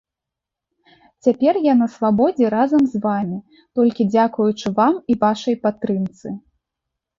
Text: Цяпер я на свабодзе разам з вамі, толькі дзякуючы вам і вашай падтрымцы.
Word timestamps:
Цяпер 1.27 1.59
я 1.71 1.75
на 1.81 1.87
свабодзе 1.97 2.45
разам 2.55 2.81
з 2.95 3.03
вамі, 3.05 3.37
толькі 3.81 4.09
дзякуючы 4.15 4.67
вам 4.83 4.93
і 5.11 5.21
вашай 5.27 5.55
падтрымцы. 5.69 6.27